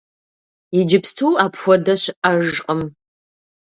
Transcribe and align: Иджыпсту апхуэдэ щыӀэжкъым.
Иджыпсту 0.79 1.27
апхуэдэ 1.45 1.95
щыӀэжкъым. 2.01 2.81